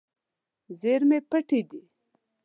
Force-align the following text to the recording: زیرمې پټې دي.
زیرمې 0.79 1.19
پټې 1.29 1.59
دي. 1.69 1.81